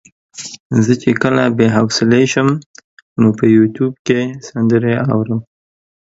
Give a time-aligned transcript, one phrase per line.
[0.83, 2.49] زه چې کله بې حوصلې شم
[3.21, 5.39] نو په يوټيوب کې سندرې اورم.